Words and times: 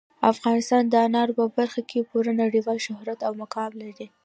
افغانستان 0.31 0.83
د 0.87 0.93
انارو 1.07 1.37
په 1.39 1.45
برخه 1.57 1.81
کې 1.89 2.07
پوره 2.09 2.31
نړیوال 2.41 2.77
شهرت 2.87 3.19
او 3.27 3.33
مقام 3.43 3.71
لري. 3.83 4.07